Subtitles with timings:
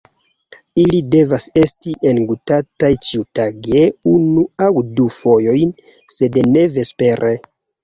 [0.83, 3.85] Ili devas esti engutataj ĉiutage
[4.15, 5.77] unu aŭ du fojojn,
[6.19, 7.33] sed ne vespere.